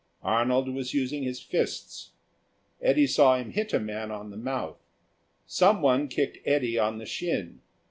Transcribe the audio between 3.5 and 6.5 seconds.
hit a man on the mouth. Someone kicked